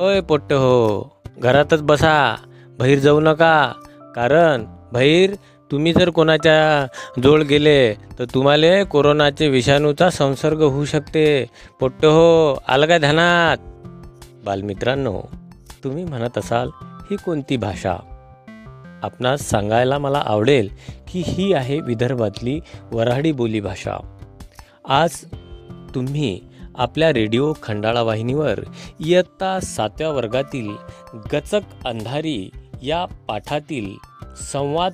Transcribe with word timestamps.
ओय 0.00 0.20
पोट्ट 0.20 0.52
हो 0.52 1.02
घरातच 1.38 1.82
बसा 1.82 2.36
बाहेर 2.78 2.98
जाऊ 2.98 3.20
नका 3.20 3.72
कारण 4.16 4.64
बाहेर 4.92 5.34
तुम्ही 5.70 5.92
जर 5.92 6.10
कोणाच्या 6.10 6.86
जोड 7.22 7.40
गेले 7.40 7.94
तर 7.94 8.24
तुम्हाला 8.24 8.84
कोरोनाचे 8.84 9.48
विषाणूचा 9.48 10.10
संसर्ग 10.10 10.62
होऊ 10.62 10.84
शकते. 10.84 11.46
पोट्ट 11.80 12.04
हो 12.04 12.58
आलं 12.68 12.86
काय 12.86 12.98
ध्यानात? 12.98 13.56
बालमित्रांनो 14.44 15.22
तुम्ही 15.84 16.04
म्हणत 16.04 16.38
असाल 16.38 16.70
ही 16.82 17.16
कोणती 17.16 17.56
भाषा? 17.56 17.96
आपणास 19.02 19.40
सांगायला 19.40 19.98
मला 19.98 20.22
आवडेल 20.26 20.68
की 21.12 21.22
ही 21.26 21.52
आहे 21.52 21.80
विदर्भातली 21.80 22.60
वऱ्हाडी 22.92 23.32
बोली 23.32 23.60
भाषा. 23.60 24.18
आज 24.88 25.24
तुम्ही 25.94 26.40
आपल्या 26.78 27.12
रेडिओ 27.12 27.52
खंडाळा 27.62 28.02
वाहिनीवर 28.02 28.60
इयत्ता 29.00 29.60
सातव्या 29.60 30.10
वर्गातील 30.10 30.70
गचक 31.32 31.60
अंधारी 31.84 32.50
या 32.82 33.04
पाठातील 33.04 33.94
संवाद 34.36 34.92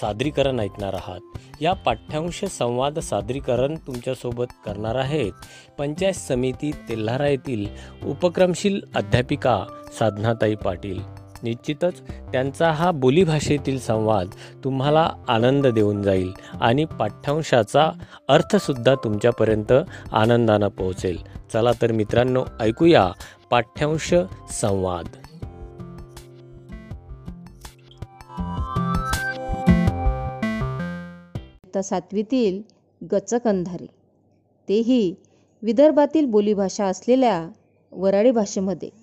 सादरीकरण 0.00 0.60
ऐकणार 0.60 0.94
आहात. 0.94 1.20
या 1.60 1.72
पाठ्यांश 1.72 2.44
संवाद 2.44 2.98
सादरीकरण 2.98 3.74
तुमच्यासोबत 3.74 4.44
करणार 4.66 4.94
आहेत 4.94 5.32
पंचायत 5.78 6.14
समिती 6.14 6.70
तेल्हारा 6.88 7.28
येथील 7.28 7.66
उपक्रमशील 8.04 8.80
अध्यापिका 8.94 9.64
साधनाताई 9.98 10.54
पाटील. 10.54 11.19
निश्चितच 11.42 12.00
त्यांचा 12.00 12.70
हा 12.70 12.90
बोलीभाषेतील 12.90 13.78
संवाद 13.78 14.28
तुम्हाला 14.64 15.10
आनंद 15.28 15.66
देऊन 15.66 16.02
जाईल 16.02 16.32
आणि 16.60 16.84
पाठ्यांशाचा 16.84 17.90
अर्थसुद्धा 18.28 18.94
तुमच्यापर्यंत 18.94 19.72
आनंदानं 20.12 20.68
पोहोचेल. 20.68 21.18
चला 21.52 21.72
तर 21.82 21.92
मित्रांनो 21.92 22.44
ऐकूया 22.60 23.10
पाठ्यांश 23.50 24.14
संवाद. 24.50 25.06
सातवीतील 31.84 32.62
गचक 33.12 33.48
अंधारी 33.48 33.86
तेही 34.68 35.14
विदर्भातील 35.62 36.26
बोलीभाषा 36.26 36.84
असलेल्या 36.84 37.48
वराडी 37.92 38.30
भाषेमध्ये. 38.30 38.99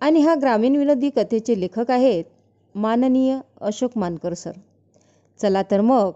आणि 0.00 0.20
हा 0.20 0.34
ग्रामीण 0.34 0.76
विनोदी 0.76 1.10
कथेचे 1.10 1.60
लेखक 1.60 1.90
आहेत 1.90 2.24
माननीय 2.74 3.38
अशोक 3.60 3.90
मानकर 3.96 4.34
सर. 4.34 4.52
चला 5.40 5.62
तर 5.62 5.80
मग 5.80 6.10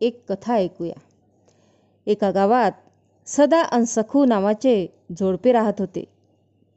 एक 0.00 0.22
कथा 0.28 0.54
ऐकूया. 0.54 0.94
एका 2.06 2.30
गावात 2.30 2.72
सदा 3.26 3.60
अनसखू 3.62 4.24
नावाचे 4.24 4.86
जोडपे 5.18 5.52
राहत 5.52 5.72
होते. 5.78 6.04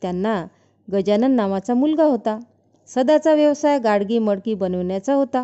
त्यांना 0.02 0.45
गजानन 0.88 1.31
नावाचा 1.31 1.73
मुलगा 1.73 2.03
होता. 2.03 2.39
सदाचा 2.88 3.33
व्यवसाय 3.33 3.80
गाडगी 3.80 4.19
मडकी 4.19 4.53
बनवण्याचा 4.53 5.13
होता. 5.13 5.44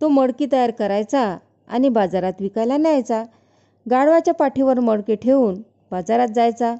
तो 0.00 0.08
मडकी 0.08 0.46
तयार 0.52 0.70
करायचा 0.70 1.38
आणि 1.68 1.88
बाजारात 1.88 2.40
विकायला 2.40 2.76
न्यायचा. 2.76 3.24
गाढवाच्या 3.90 4.34
पाठीवर 4.34 4.80
मडके 4.80 5.14
ठेवून 5.14 5.62
बाजारात 5.90 6.28
जायचा. 6.28 6.74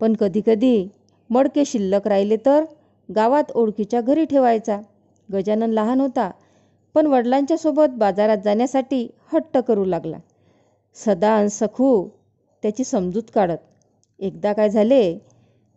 पण 0.00 0.14
कधीकधी 0.14 0.88
मडके 1.30 1.64
शिल्लक 1.64 2.06
राहिले 2.08 2.36
तर 2.36 2.64
गावात 3.08 3.50
ओळखीच्या 3.54 4.00
घरी 4.00 4.24
ठेवायचा. 4.24 4.80
गजानन 5.28 5.70
लहान 5.70 6.00
होता 6.00 6.30
पण 6.94 7.06
वडिलांच्या 7.06 7.56
सोबत 7.56 7.96
बाजारात 7.98 8.38
जाण्यासाठी 8.44 9.06
हट्ट 9.32 9.58
करू 9.58 9.84
लागला. 9.84 10.18
सदा 10.96 11.36
अन 11.36 11.48
सखू 11.48 12.08
त्याची 12.62 12.84
समजूत 12.84 13.30
काढत. 13.34 13.58
एकदा 14.20 14.52
काय 14.52 14.68
झाले 14.70 15.18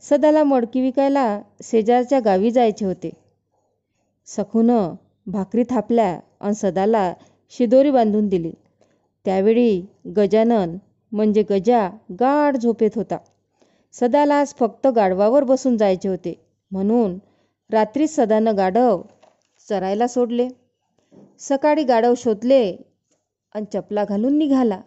सदाला 0.04 0.44
मडकी 0.44 0.82
विकायला 0.82 1.42
शेजारच्या 1.64 2.20
गावी 2.20 2.52
जायचे 2.52 2.86
होते. 2.86 3.10
सखूनं 4.28 4.94
भाकरी 5.28 5.64
थापल्या 5.70 6.20
अन 6.40 6.54
सदाला 6.54 7.14
शिदोरी 7.54 7.92
बांधून 7.92 8.28
दिली. 8.28 8.52
त्यावेळी 9.26 9.82
गजानन 10.16 10.78
म्हणजे 11.12 11.44
गजा 11.50 11.90
गाढ 12.20 12.58
झोपेत 12.58 12.92
होता. 12.96 13.18
सदाला 13.94 14.36
आज 14.36 14.54
फक्त 14.60 14.88
गाढवावर 14.88 15.44
बसून 15.44 15.78
जायचे 15.78 16.10
होते. 16.10 16.34
म्हणून 16.72 17.18
रात्री 17.70 18.08
सदानं 18.08 18.56
गाढव 18.58 19.02
चरायला 19.68 20.08
सोडले. 20.08 20.48
सकाळी 21.40 21.84
गाढव 21.84 22.14
शोधले 22.18 22.62
आणि 23.56 23.66
चपला 23.74 24.04
घालून 24.06 24.38
निघाला. 24.38 24.80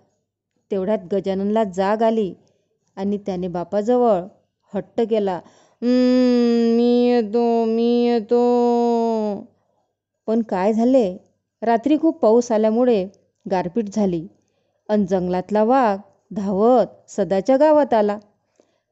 तेवढ्यात 0.70 0.98
गजाननला 1.12 1.64
जाग 1.74 2.02
आली 2.02 2.32
आणि 2.96 3.18
त्याने 3.26 3.48
बापाजवळ 3.48 4.22
हट्ट 4.72 5.00
केला. 5.10 5.40
मी 5.82 6.90
येतो 7.08 7.64
मी 7.64 7.90
येतो. 8.06 8.40
पण 10.28 10.42
काय 10.42 10.72
झाले? 10.72 11.16
रात्री 11.62 11.98
खूप 11.98 12.18
पाऊस 12.20 12.50
आल्यामुळे 12.52 13.04
गारपीट 13.46 13.88
झाली 13.92 14.26
अन 14.88 15.04
जंगलातला 15.06 15.62
वाघ 15.64 15.96
धावत 16.30 17.10
सदाच्या 17.10 17.56
गावात 17.56 17.94
आला. 17.94 18.18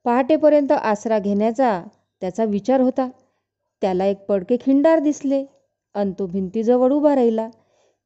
पहाटेपर्यंत 0.04 0.72
आसरा 0.72 1.18
घेण्याचा 1.18 1.82
त्याचा 2.22 2.44
विचार 2.44 2.80
होता. 2.80 3.08
त्याला 3.80 4.04
एक 4.04 4.26
पडके 4.26 4.56
खिंडार 4.60 4.98
दिसले. 4.98 5.46
अन 5.94 6.12
तो 6.12 6.26
भिंतीजवळ 6.26 6.92
उभा 6.92 7.14
राहिला. 7.14 7.48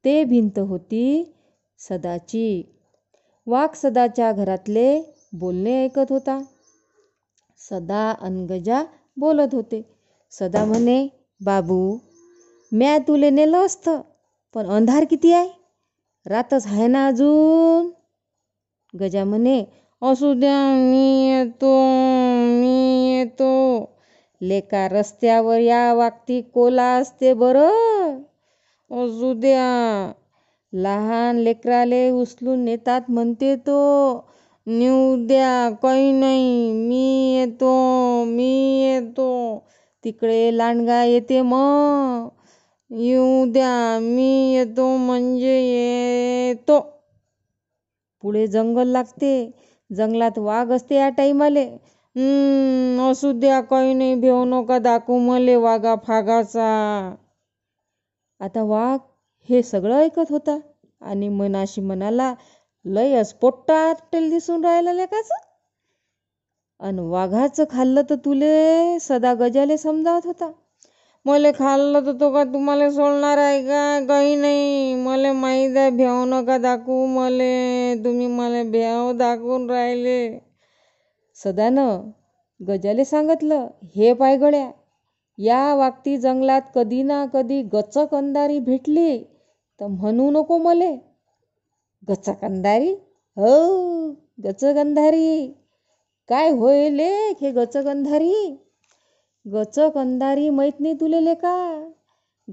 ते 0.05 0.23
भिंत 0.23 0.59
होती 0.59 1.33
सदाची. 1.79 2.75
वाघ 3.47 3.75
सदाच्या 3.75 4.31
घरातले 4.31 5.13
बोलणे 5.33 5.83
ऐकत 5.83 6.05
होता. 6.09 6.41
सदा 7.57 8.13
अनगजा 8.21 8.83
बोलत 9.17 9.53
होते. 9.53 9.81
सदा 10.31 10.65
म्हणे 10.65 11.07
बाबू 11.45 11.97
म्या 12.71 12.97
तुले 12.97 13.29
नेलं 13.29 13.65
असतं 13.65 14.01
पण 14.53 14.67
अंधार 14.67 15.05
किती 15.09 15.33
आहे? 15.33 15.49
रातच 16.25 16.65
आहे 16.65 16.87
ना 16.87 17.07
अजून? 17.07 17.89
गजा 18.99 19.23
म्हणे 19.23 19.65
असू 20.01 20.33
द्या 20.33 20.57
मी 20.91 21.29
येतो 21.29 21.73
मी 22.61 23.11
येतो. 23.11 23.86
लेका 24.41 24.87
रस्त्यावर 24.87 25.59
या 25.59 25.93
वागती 25.93 26.41
कोला 26.53 26.85
असते 26.93 27.33
बरं. 27.33 28.17
असू 28.91 29.33
द्या 29.33 30.11
लहान 30.73 31.35
लेकराले 31.35 32.09
उचलून 32.11 32.59
नेतात 32.59 33.01
म्हणते 33.09 33.55
तो. 33.55 33.79
नेऊ 34.67 35.15
द्या 35.27 35.69
काही 35.81 36.11
नाही 36.11 36.71
मी 36.71 37.35
येतो 37.35 37.73
मी 38.25 38.51
येतो. 38.81 39.29
तिकडे 40.03 40.57
लांडगा 40.57 41.03
येते 41.03 41.41
मग 41.41 42.27
येऊ 42.91 43.45
द्या 43.45 43.99
मी 44.01 44.53
येतो 44.53 44.95
म्हणजे 44.97 45.57
येतो. 45.59 46.79
पुढे 48.23 48.47
जंगल 48.47 48.87
लागते 48.87 49.31
जंगलात 49.89 50.37
वाघ 50.39 50.71
असते 50.71 50.95
या 50.95 51.09
टाईमाले. 51.09 51.65
असू 52.17 53.31
द्या 53.31 53.59
काही 53.61 53.93
नाही 53.93 54.15
भेऊ 54.15 54.43
नका 54.45 54.77
दाखवू 54.79 55.17
मले 55.19 55.55
वाघा 55.55 55.95
फागाचा. 56.07 56.67
आता 58.39 58.63
वाघ 58.63 58.97
हे 59.49 59.61
सगळं 59.63 59.95
ऐकत 59.95 60.31
होता 60.31 60.57
आणि 61.01 61.29
मनाशी 61.29 61.81
मनाला 61.81 62.33
लयच 62.85 63.33
पोट्टाटेल 63.33 64.29
दिसून 64.29 64.65
राहिलं 64.65 64.93
लेकाच 64.93 65.29
अन 66.79 66.99
वाघाचं 66.99 67.63
खाल्लं 67.71 68.01
तर 68.09 68.15
तुले 68.15 68.99
सदा 69.01 69.33
गजाले 69.33 69.77
समजावत 69.77 70.25
होता. 70.25 70.51
मले 71.25 71.51
खाल्लं 71.51 72.05
तर 72.05 72.13
तो 72.19 72.31
का 72.33 72.43
तुम्हाला 72.43 72.89
सोडणार 72.91 73.37
आहे 73.37 73.61
का? 73.61 73.99
काही 74.07 74.35
नाही. 74.35 74.93
मले 74.95 75.31
माहीत 75.31 75.77
आहे 75.77 75.89
भेव 75.91 76.23
नका 76.25 76.57
दाखवू 76.57 77.05
मले 77.05 77.95
तुम्ही 78.05 78.27
मला 78.27 78.63
भेव 78.63 79.11
दाखवून 79.17 79.69
राहिले. 79.69 80.46
सदानं 81.43 82.11
गजाले 82.67 83.05
सांगितलं 83.05 83.67
हे 83.95 84.13
पायगड्या 84.13 84.71
या 85.37 85.75
वागती 85.75 86.17
जंगलात 86.17 86.61
कधी 86.75 87.03
ना 87.03 87.25
कधी 87.25 87.61
गचक 87.63 88.15
अंधारी 88.15 88.59
भेटली 88.59 89.23
तर 89.79 89.87
म्हणू 89.87 90.29
नको 90.31 90.57
मले. 90.57 90.97
गचक 92.09 92.43
अंधारी? 92.43 92.91
हो 93.37 94.11
गचक 94.43 94.77
अंधारी. 94.77 95.47
काय 96.27 96.49
होय 96.49 96.89
लेख 96.89 97.35
हे 97.41 97.51
गचक 97.51 97.87
अंधारी? 97.87 98.57
गचक 99.53 99.97
अंधारी 99.97 100.49
माहीत 100.49 100.79
नाही 100.79 100.93
तुले 100.93 101.25
लेका 101.25 101.55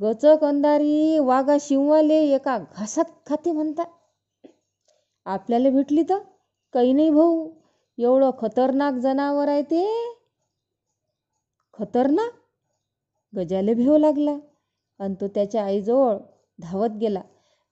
गचक 0.02 0.44
अंधारी 0.44 1.18
वाघा 1.18 1.56
शिवाले 1.60 2.20
एका 2.34 2.58
घासात 2.58 3.04
खाते 3.26 3.52
म्हणतात. 3.52 3.86
आपल्याला 5.24 5.70
भेटली 5.70 6.02
तर? 6.02 6.18
काही 6.72 6.92
नाही 6.92 7.10
भाऊ. 7.10 7.48
एवढं 7.98 8.30
खतरनाक 8.38 8.94
जनावर 8.94 9.48
आहे 9.48 9.62
ते. 9.62 10.14
खतरनाक. 11.72 12.30
गजाले 13.36 13.74
भेव 13.74 13.96
लागला. 13.96 14.36
आणि 14.98 15.14
तो 15.20 15.28
त्याच्या 15.28 15.64
आईजवळ 15.64 16.16
धावत 16.60 16.90
गेला. 17.00 17.20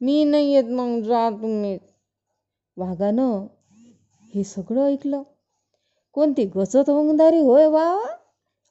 मी 0.01 0.25
नाही 0.25 0.53
येत 0.55 0.65
मग 0.65 1.01
जा 1.01 1.31
तुम्ही. 1.31 1.79
वाघानं 2.77 3.47
हे 4.35 4.45
सगळं 4.45 4.87
ऐकलं. 4.87 5.23
कोणती 6.13 6.45
गचत 6.45 6.89
वंगदारी 6.89 7.39
होय 7.39 7.67
वा. 7.67 8.03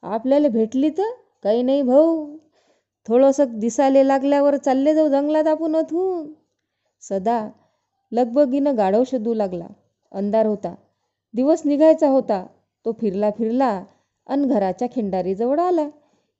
आपल्याला 0.02 0.48
भेटली 0.48 0.90
तर 0.90 1.10
काही 1.42 1.62
नाही 1.62 1.82
भाऊ. 1.82 2.36
थोडंसं 3.08 3.58
दिसायला 3.58 4.02
लागल्यावर 4.02 4.56
चालले 4.56 4.94
जाऊ 4.94 5.08
जंगलात 5.08 5.46
आपण 5.46 5.76
अथून. 5.76 6.32
सदा 7.00 7.48
लगबगीनं 8.12 8.76
गाढव 8.76 9.04
शोधू 9.06 9.34
लागला. 9.34 9.66
अंधार 10.12 10.46
होता. 10.46 10.74
दिवस 11.34 11.62
निघायचा 11.64 12.08
होता. 12.08 12.46
तो 12.84 12.92
फिरला 13.00 13.30
फिरला 13.30 13.84
अन 14.26 14.46
घराच्या 14.46 14.88
खिंडारीजवळ 14.88 15.60
आला. 15.60 15.88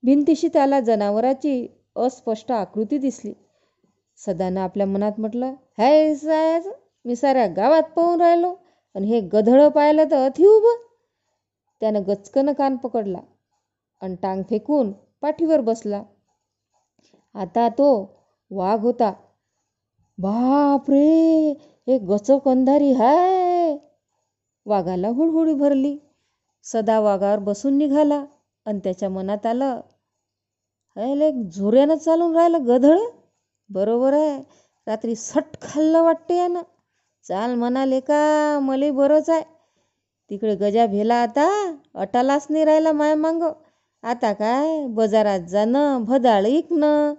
भिंतीशी 0.02 0.48
त्याला 0.48 0.80
जनावराची 0.80 1.66
अस्पष्ट 1.96 2.52
आकृती 2.52 2.98
दिसली. 2.98 3.32
सदानं 4.16 4.60
आपल्या 4.60 4.86
मनात 4.86 5.12
म्हटलं 5.18 5.46
हाय 5.78 6.14
सायज 6.14 6.68
मी 7.04 7.16
साऱ्या 7.16 7.46
गावात 7.46 7.82
पाहून 7.82 8.20
राहिलो 8.20 8.54
आणि 8.94 9.06
हे 9.06 9.20
गधडं 9.20 9.68
पाहिलं 9.68 10.04
तर 10.10 10.24
अति 10.26 10.46
उभं. 10.46 10.76
त्यानं 11.80 12.02
गचकनं 12.08 12.52
कान 12.52 12.76
पकडला 12.76 13.18
आणि 14.00 14.16
टांग 14.22 14.42
फेकून 14.50 14.92
पाठीवर 14.92 15.60
बसला. 15.60 16.02
आता 17.34 17.68
तो 17.68 18.18
वाघ 18.50 18.80
होता. 18.80 19.12
बाप 20.18 20.90
रे 20.90 21.50
हे 21.86 21.98
गचक 21.98 22.48
अंधारी 22.48 22.92
हाय. 22.92 23.41
वाघाला 24.66 25.08
हुडहुडी 25.08 25.54
भरली. 25.54 25.96
सदा 26.64 26.98
वाघावर 27.00 27.38
बसून 27.38 27.78
निघाला 27.78 28.24
आणि 28.66 28.78
त्याच्या 28.84 29.08
मनात 29.08 29.46
आलं 29.46 29.80
हायले 30.96 31.30
झोऱ्यानं 31.50 31.96
चालून 31.96 32.36
राहिलं 32.36 32.66
गधळ. 32.66 32.98
बरोबर 33.70 34.12
आहे. 34.12 34.38
रात्री 34.86 35.14
सट 35.16 35.56
खाल्लं 35.62 36.02
वाटते 36.02 36.36
यानं. 36.36 36.62
चाल 37.24 37.54
म्हणाले 37.54 38.00
का 38.00 38.58
मले 38.62 38.90
बरंच 38.90 39.30
आहे. 39.30 39.42
तिकडे 40.30 40.54
गजा 40.56 40.86
भेला 40.86 41.14
आता 41.14 41.46
अटालाच 41.94 42.46
नाही 42.50 42.64
राहिला 42.64 42.92
माय 42.92 43.14
मांग. 43.14 43.42
आता 44.04 44.32
काय 44.32 44.86
बाजारात 44.86 45.40
जाणं 45.40 46.04
भदाळ 46.04 46.46
इकणं. 46.46 47.14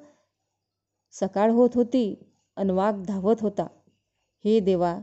सकाळ 1.13 1.51
होत 1.51 1.69
होती 1.75 2.05
अन 2.57 2.69
वाघ 2.69 2.93
धावत 3.05 3.41
होता. 3.41 3.67
हे 4.45 4.59
देवा 4.59 4.95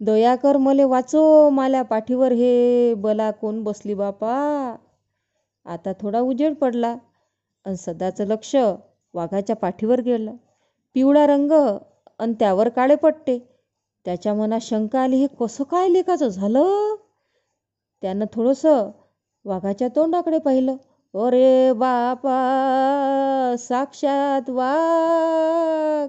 दया 0.00 0.36
कर 0.36 0.56
मले 0.56 0.84
वाचो 0.84 1.50
माल्या 1.50 1.82
पाठीवर 1.82 2.32
हे 2.32 2.94
बला 2.94 3.30
कोण 3.30 3.62
बसली 3.62 3.94
बापा. 3.94 4.76
आता 5.64 5.92
थोडा 6.00 6.20
उजेड 6.20 6.54
पडला 6.54 6.96
अन 7.64 7.74
सदाचं 7.74 8.26
लक्ष 8.26 8.56
वाघाच्या 9.14 9.56
पाठीवर 9.56 10.00
गेलं. 10.00 10.32
पिवळा 10.94 11.26
रंग 11.26 11.52
अन 12.18 12.32
त्यावर 12.32 12.68
काळे 12.68 12.94
पट्टे. 12.94 13.38
त्याच्या 14.04 14.34
मनात 14.34 14.60
शंका 14.62 15.00
आली 15.00 15.16
हे 15.16 15.26
कसं 15.40 15.64
काय 15.64 15.88
लेखाचं 15.88 16.28
झालं? 16.28 16.96
त्यानं 18.02 18.24
थोडंसं 18.32 18.90
वाघाच्या 19.44 19.88
तोंडाकडे 19.88 20.38
पाहिलं. 20.38 20.72
अरे 21.14 21.72
बापा 21.72 22.38
साक्षात 23.58 24.50
वाघ. 24.50 26.08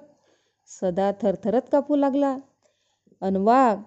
सदा 0.68 1.12
थरथरत 1.22 1.62
कापू 1.72 1.96
लागला. 1.96 2.38
अन 3.22 3.36
वाघ 3.36 3.78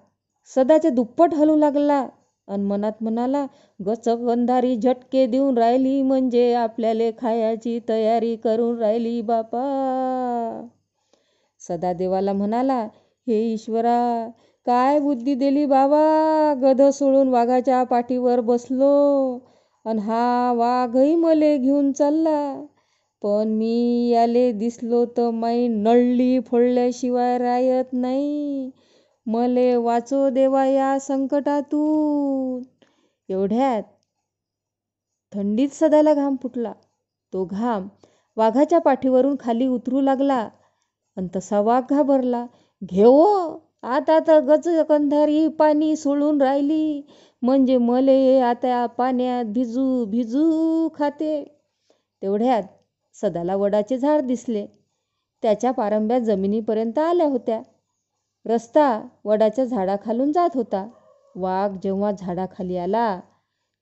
सदाच्या 0.51 0.91
दुप्पट 0.91 1.35
हलू 1.35 1.57
लागला. 1.57 2.07
अन 2.49 2.65
मनात 2.67 2.93
म्हणाला 3.03 3.45
गचक 3.87 4.29
अंधारी 4.31 4.77
झटके 4.77 5.27
देऊन 5.27 5.59
राहिली 5.59 6.01
म्हणजे 6.03 6.53
आपल्याले 6.55 7.11
खायची 7.19 7.79
तयारी 7.89 8.37
करून 8.37 8.79
राहिली 8.79 9.21
बापा. 9.21 9.63
सदादेवाला 11.61 12.33
म्हणाला 12.33 12.79
हे 13.27 13.41
ईश्वरा 13.53 14.29
काय 14.67 14.99
बुद्धी 15.01 15.35
दिली 15.35 15.65
बाबा 15.67 16.03
गध 16.63 16.83
सोडून 16.83 17.29
वाघाच्या 17.29 17.83
पाठीवर 17.85 18.41
बसलो. 18.41 19.39
अन 19.85 19.99
हा 19.99 20.53
वाघही 20.57 21.15
मले 21.15 21.57
घेऊन 21.59 21.93
चालला. 21.93 22.39
पण 23.23 23.49
मी 23.49 24.09
याले 24.09 24.51
दिसलो 24.53 25.05
तर 25.17 25.31
माई 25.31 25.67
नळली 25.69 26.39
फोडल्याशिवाय 26.41 27.39
राहत 27.39 27.93
नाही. 27.93 28.71
मले 29.27 29.75
वाचो 29.77 30.29
देवा 30.31 30.65
या 30.67 30.99
संकटातून. 31.01 32.63
एवढ्यात 33.29 33.83
थंडीत 35.33 35.69
सदाला 35.73 36.15
घाम 36.15 36.37
फुटला. 36.43 36.73
तो 37.33 37.45
घाम 37.45 37.89
वाघाच्या 38.37 38.79
पाठीवरून 38.79 39.37
खाली 39.41 39.67
उतरू 39.67 40.01
लागला 40.01 40.49
अन 41.17 41.27
तसा 41.37 41.61
वाघ 41.61 41.83
घाबरला. 41.91 42.45
घेवो 42.83 43.25
आता 43.83 44.19
तर 44.27 44.41
गच 44.41 44.69
कंधारी 44.89 45.47
पाणी 45.49 45.95
सोडून 45.97 46.41
राहिली. 46.43 47.03
म्हणजे 47.43 47.77
मले 47.79 48.41
आता 48.41 48.85
पाण्यात 48.87 49.45
भिजू 49.45 50.05
भिजू 50.05 50.89
खाते. 50.95 51.43
तेवढ्यात 52.23 52.63
सदाला 53.15 53.57
वडाचे 53.57 53.99
झाड 53.99 54.21
दिसले. 54.21 54.67
त्याच्या 55.43 55.71
पारंब्या 55.71 56.19
जमिनीपर्यंत 56.19 56.99
आल्या 56.99 57.27
होत्या. 57.27 57.61
रस्ता 58.47 58.87
वडाच्या 59.25 59.65
झाडाखालून 59.65 60.33
जात 60.33 60.51
होता. 60.55 60.87
वाघ 61.37 61.77
जेव्हा 61.83 62.11
झाडाखाली 62.13 62.77
आला 62.77 63.21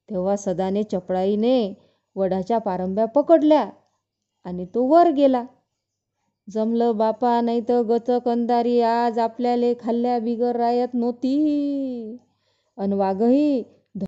तेव्हा 0.08 0.36
सदाने 0.36 0.82
चपळाईने 0.82 1.74
वडाच्या 2.16 2.58
पारंब्या 2.58 3.04
पकडल्या 3.04 3.68
आणि 4.44 4.66
तो 4.74 4.84
वर 4.86 5.10
गेला. 5.10 5.44
जमलं 6.48 6.96
बापा 6.96 7.40
नाही 7.40 7.60
तर 7.68 7.82
गचक 7.82 8.28
अंधारी 8.28 8.80
आज 8.80 9.18
आपल्याले 9.18 9.74
खाल्ल्या 9.80 10.18
बिगर 10.18 10.56
रायत 10.56 10.94
नव्हती. 10.94 12.16
अन 12.78 12.92
वाघही 12.92 13.62